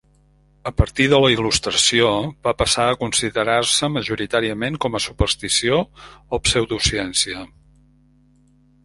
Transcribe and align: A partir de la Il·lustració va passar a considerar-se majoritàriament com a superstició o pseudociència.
A 0.69 0.69
partir 0.81 1.05
de 1.09 1.17
la 1.23 1.27
Il·lustració 1.33 2.07
va 2.47 2.53
passar 2.61 2.85
a 2.93 2.95
considerar-se 3.01 3.89
majoritàriament 3.97 4.79
com 4.87 4.97
a 4.97 5.03
superstició 5.05 5.79
o 6.37 6.41
pseudociència. 6.49 7.45